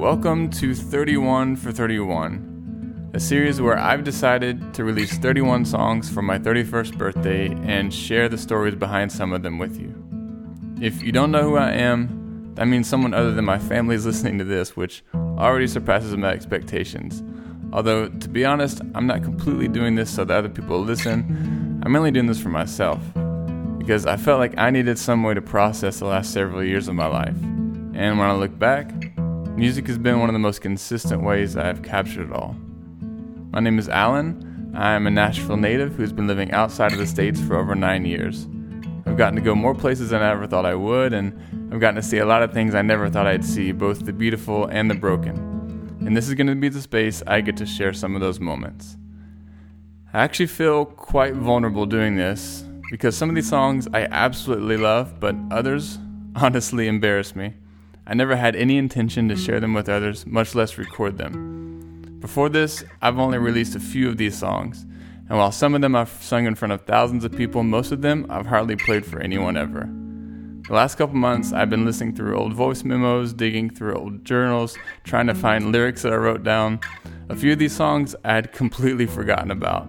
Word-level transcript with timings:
Welcome 0.00 0.48
to 0.52 0.74
31 0.74 1.56
for 1.56 1.72
31, 1.72 3.10
a 3.12 3.20
series 3.20 3.60
where 3.60 3.76
I've 3.76 4.02
decided 4.02 4.72
to 4.72 4.82
release 4.82 5.18
31 5.18 5.66
songs 5.66 6.08
for 6.08 6.22
my 6.22 6.38
31st 6.38 6.96
birthday 6.96 7.48
and 7.66 7.92
share 7.92 8.26
the 8.30 8.38
stories 8.38 8.74
behind 8.74 9.12
some 9.12 9.34
of 9.34 9.42
them 9.42 9.58
with 9.58 9.78
you. 9.78 9.94
If 10.80 11.02
you 11.02 11.12
don't 11.12 11.30
know 11.30 11.42
who 11.42 11.58
I 11.58 11.72
am, 11.72 12.54
that 12.54 12.64
means 12.64 12.88
someone 12.88 13.12
other 13.12 13.32
than 13.32 13.44
my 13.44 13.58
family 13.58 13.94
is 13.94 14.06
listening 14.06 14.38
to 14.38 14.44
this, 14.44 14.74
which 14.74 15.04
already 15.14 15.66
surpasses 15.66 16.16
my 16.16 16.30
expectations. 16.30 17.22
Although, 17.70 18.08
to 18.08 18.28
be 18.30 18.46
honest, 18.46 18.80
I'm 18.94 19.06
not 19.06 19.22
completely 19.22 19.68
doing 19.68 19.96
this 19.96 20.08
so 20.10 20.24
that 20.24 20.34
other 20.34 20.48
people 20.48 20.80
listen. 20.80 21.82
I'm 21.84 21.92
mainly 21.92 22.10
doing 22.10 22.26
this 22.26 22.40
for 22.40 22.48
myself 22.48 23.02
because 23.76 24.06
I 24.06 24.16
felt 24.16 24.38
like 24.38 24.56
I 24.56 24.70
needed 24.70 24.98
some 24.98 25.22
way 25.22 25.34
to 25.34 25.42
process 25.42 25.98
the 25.98 26.06
last 26.06 26.32
several 26.32 26.64
years 26.64 26.88
of 26.88 26.94
my 26.94 27.06
life. 27.06 27.36
And 27.92 28.18
when 28.18 28.30
I 28.30 28.32
look 28.32 28.58
back, 28.58 29.09
music 29.60 29.86
has 29.86 29.98
been 29.98 30.18
one 30.18 30.30
of 30.30 30.32
the 30.32 30.38
most 30.38 30.62
consistent 30.62 31.22
ways 31.22 31.54
I 31.54 31.66
have 31.66 31.82
captured 31.82 32.30
it 32.30 32.32
all. 32.32 32.56
My 33.50 33.60
name 33.60 33.78
is 33.78 33.90
Alan. 33.90 34.72
I 34.74 34.94
am 34.94 35.06
a 35.06 35.10
Nashville 35.10 35.58
native 35.58 35.94
who's 35.96 36.14
been 36.14 36.26
living 36.26 36.50
outside 36.52 36.92
of 36.92 36.98
the 36.98 37.06
States 37.06 37.38
for 37.42 37.58
over 37.58 37.74
nine 37.74 38.06
years. 38.06 38.48
I've 39.04 39.18
gotten 39.18 39.36
to 39.36 39.42
go 39.42 39.54
more 39.54 39.74
places 39.74 40.08
than 40.08 40.22
I 40.22 40.30
ever 40.30 40.46
thought 40.46 40.64
I 40.64 40.74
would, 40.74 41.12
and 41.12 41.38
I've 41.70 41.78
gotten 41.78 41.96
to 41.96 42.02
see 42.02 42.16
a 42.16 42.24
lot 42.24 42.42
of 42.42 42.54
things 42.54 42.74
I 42.74 42.80
never 42.80 43.10
thought 43.10 43.26
I'd 43.26 43.44
see, 43.44 43.70
both 43.70 44.06
the 44.06 44.14
beautiful 44.14 44.64
and 44.64 44.90
the 44.90 44.94
broken. 44.94 45.36
And 46.06 46.16
this 46.16 46.26
is 46.26 46.32
going 46.32 46.46
to 46.46 46.54
be 46.54 46.70
the 46.70 46.80
space 46.80 47.22
I 47.26 47.42
get 47.42 47.58
to 47.58 47.66
share 47.66 47.92
some 47.92 48.14
of 48.14 48.22
those 48.22 48.40
moments. 48.40 48.96
I 50.14 50.20
actually 50.20 50.46
feel 50.46 50.86
quite 50.86 51.34
vulnerable 51.34 51.84
doing 51.84 52.16
this 52.16 52.64
because 52.90 53.14
some 53.14 53.28
of 53.28 53.34
these 53.34 53.50
songs 53.50 53.86
I 53.92 54.04
absolutely 54.10 54.78
love, 54.78 55.20
but 55.20 55.36
others 55.50 55.98
honestly 56.34 56.88
embarrass 56.88 57.36
me. 57.36 57.56
I 58.06 58.14
never 58.14 58.36
had 58.36 58.56
any 58.56 58.78
intention 58.78 59.28
to 59.28 59.36
share 59.36 59.60
them 59.60 59.74
with 59.74 59.88
others, 59.88 60.26
much 60.26 60.54
less 60.54 60.78
record 60.78 61.18
them. 61.18 62.18
Before 62.20 62.48
this, 62.48 62.84
I've 63.00 63.18
only 63.18 63.38
released 63.38 63.76
a 63.76 63.80
few 63.80 64.08
of 64.08 64.16
these 64.16 64.36
songs, 64.36 64.84
and 65.28 65.38
while 65.38 65.52
some 65.52 65.74
of 65.74 65.80
them 65.80 65.94
I've 65.94 66.10
sung 66.10 66.46
in 66.46 66.54
front 66.54 66.72
of 66.72 66.82
thousands 66.82 67.24
of 67.24 67.32
people, 67.32 67.62
most 67.62 67.92
of 67.92 68.02
them 68.02 68.26
I've 68.28 68.46
hardly 68.46 68.76
played 68.76 69.06
for 69.06 69.20
anyone 69.20 69.56
ever. 69.56 69.88
The 70.66 70.74
last 70.74 70.96
couple 70.98 71.16
months, 71.16 71.52
I've 71.52 71.70
been 71.70 71.84
listening 71.84 72.14
through 72.14 72.38
old 72.38 72.52
voice 72.52 72.84
memos, 72.84 73.32
digging 73.32 73.70
through 73.70 73.94
old 73.94 74.24
journals, 74.24 74.76
trying 75.04 75.26
to 75.26 75.34
find 75.34 75.72
lyrics 75.72 76.02
that 76.02 76.12
I 76.12 76.16
wrote 76.16 76.42
down. 76.42 76.80
A 77.28 77.36
few 77.36 77.52
of 77.52 77.58
these 77.58 77.74
songs 77.74 78.14
I 78.24 78.34
had 78.34 78.52
completely 78.52 79.06
forgotten 79.06 79.50
about. 79.50 79.88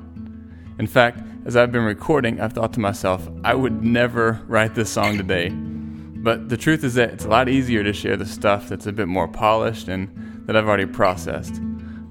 In 0.79 0.87
fact, 0.87 1.19
as 1.45 1.55
I've 1.55 1.71
been 1.71 1.83
recording, 1.85 2.39
I've 2.39 2.53
thought 2.53 2.73
to 2.73 2.79
myself, 2.79 3.27
I 3.43 3.53
would 3.53 3.83
never 3.83 4.41
write 4.47 4.73
this 4.73 4.89
song 4.89 5.17
today. 5.17 5.51
But 6.22 6.50
the 6.50 6.58
truth 6.58 6.83
is 6.83 6.94
that 6.95 7.09
it's 7.09 7.25
a 7.25 7.30
lot 7.30 7.50
easier 7.50 7.83
to 7.83 7.94
share 7.94 8.16
the 8.16 8.25
stuff 8.25 8.69
that's 8.69 8.86
a 8.86 8.91
bit 8.91 9.08
more 9.08 9.27
polished 9.27 9.88
and 9.88 10.44
that 10.45 10.55
I've 10.55 10.67
already 10.67 10.86
processed. 10.86 11.59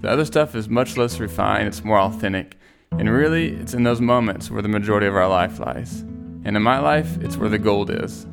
The 0.00 0.08
other 0.08 0.24
stuff 0.24 0.54
is 0.54 0.68
much 0.68 0.96
less 0.96 1.20
refined, 1.20 1.68
it's 1.68 1.84
more 1.84 2.00
authentic, 2.00 2.56
and 2.92 3.08
really, 3.08 3.50
it's 3.50 3.72
in 3.72 3.84
those 3.84 4.00
moments 4.00 4.50
where 4.50 4.62
the 4.62 4.68
majority 4.68 5.06
of 5.06 5.14
our 5.14 5.28
life 5.28 5.60
lies. 5.60 6.00
And 6.44 6.56
in 6.56 6.62
my 6.62 6.80
life, 6.80 7.18
it's 7.20 7.36
where 7.36 7.48
the 7.48 7.58
gold 7.58 7.90
is. 7.90 8.26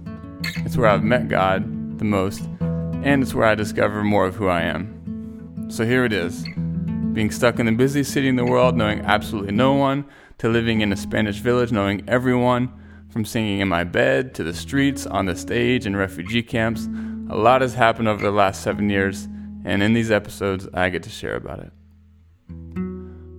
It's 0.66 0.76
where 0.76 0.90
I've 0.90 1.04
met 1.04 1.28
God 1.28 2.00
the 2.00 2.06
most, 2.06 2.42
and 2.60 3.22
it's 3.22 3.36
where 3.36 3.48
I 3.48 3.54
discover 3.54 4.04
more 4.04 4.26
of 4.26 4.36
who 4.36 4.48
I 4.48 4.62
am. 4.62 5.68
So 5.70 5.86
here 5.86 6.06
it 6.06 6.14
is 6.14 6.44
being 7.14 7.32
stuck 7.32 7.60
in 7.60 7.66
the 7.66 7.72
busiest 7.72 8.14
city 8.14 8.28
in 8.28 8.36
the 8.36 8.46
world, 8.46 8.76
knowing 8.76 9.02
absolutely 9.02 9.52
no 9.52 9.74
one, 9.74 10.06
to 10.38 10.50
living 10.50 10.82
in 10.82 10.92
a 10.92 10.98
Spanish 10.98 11.40
village, 11.40 11.72
knowing 11.72 12.08
everyone, 12.08 12.72
from 13.18 13.26
singing 13.26 13.62
in 13.62 13.68
my 13.68 13.84
bed 13.84 14.36
to 14.36 14.44
the 14.44 14.54
streets, 14.54 15.08
on 15.08 15.26
the 15.26 15.36
stage, 15.36 15.88
in 15.88 15.96
refugee 15.96 16.44
camps. 16.44 16.88
A 17.32 17.36
lot 17.36 17.62
has 17.62 17.74
happened 17.74 18.08
over 18.08 18.24
the 18.24 18.30
last 18.30 18.62
seven 18.62 18.92
years, 18.92 19.28
and 19.66 19.82
in 19.82 19.94
these 19.94 20.12
episodes, 20.12 20.68
I 20.72 20.90
get 20.90 21.02
to 21.02 21.10
share 21.10 21.36
about 21.36 21.62
it. 21.62 21.72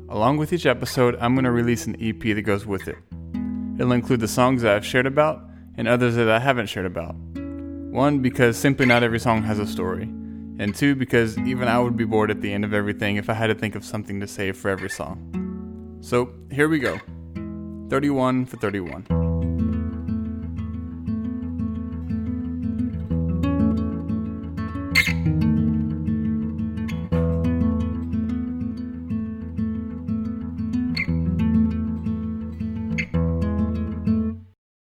Along 0.09 0.37
with 0.37 0.53
each 0.53 0.67
episode, 0.67 1.17
I'm 1.21 1.37
going 1.37 1.45
to 1.45 1.53
release 1.53 1.87
an 1.87 1.95
EP 2.01 2.19
that 2.19 2.43
goes 2.43 2.67
with 2.67 2.89
it. 2.89 2.97
It'll 3.79 3.93
include 3.93 4.19
the 4.19 4.27
songs 4.27 4.63
that 4.63 4.75
I've 4.75 4.85
shared 4.85 5.07
about 5.07 5.49
and 5.77 5.87
others 5.87 6.17
that 6.17 6.29
I 6.29 6.41
haven't 6.41 6.67
shared 6.67 6.87
about. 6.87 7.15
One, 7.95 8.19
because 8.19 8.57
simply 8.57 8.85
not 8.85 9.05
every 9.05 9.21
song 9.21 9.45
has 9.45 9.61
a 9.61 9.67
story. 9.67 10.03
And 10.59 10.75
two, 10.75 10.97
because 10.97 11.39
even 11.39 11.69
I 11.69 11.79
would 11.79 11.97
be 11.97 12.05
bored 12.05 12.33
at 12.33 12.41
the 12.41 12.53
end 12.53 12.65
of 12.65 12.75
everything 12.75 13.15
if 13.15 13.31
I 13.31 13.35
had 13.35 13.47
to 13.47 13.55
think 13.55 13.77
of 13.77 13.85
something 13.85 14.19
to 14.19 14.27
say 14.27 14.51
for 14.51 14.71
every 14.73 14.91
song. 14.91 16.01
So 16.01 16.35
here 16.51 16.69
we 16.69 16.81
go 16.81 16.99
31 17.91 18.45
for 18.45 18.57
31. 18.57 19.28